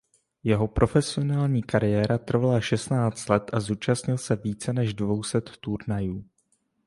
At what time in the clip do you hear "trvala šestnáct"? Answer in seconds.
2.17-3.29